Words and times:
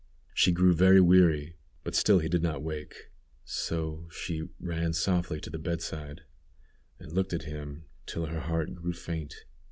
She 0.33 0.51
grew 0.51 0.73
very 0.73 0.99
weary, 0.99 1.57
but 1.83 1.93
still 1.93 2.17
he 2.17 2.27
did 2.27 2.41
not 2.41 2.63
wake; 2.63 3.11
so 3.45 4.07
she 4.11 4.49
ran 4.59 4.93
softly 4.93 5.39
to 5.41 5.51
the 5.51 5.59
bedside, 5.59 6.21
and 6.97 7.11
looked 7.13 7.33
at 7.33 7.43
him 7.43 7.85
till 8.07 8.25
her 8.25 8.39
heart 8.39 8.73
grew 8.73 8.93
faint. 8.93 9.35